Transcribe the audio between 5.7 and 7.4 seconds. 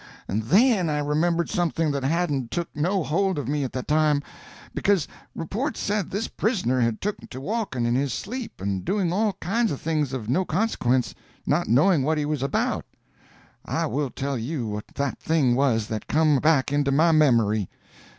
said this prisoner had took to